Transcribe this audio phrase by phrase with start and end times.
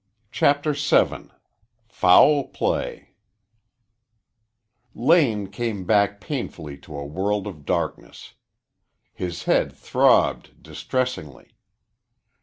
[0.31, 1.29] CHAPTER VII
[1.87, 3.09] FOUL PLAY
[4.95, 8.33] Lane came back painfully to a world of darkness.
[9.13, 11.53] His head throbbed distressingly.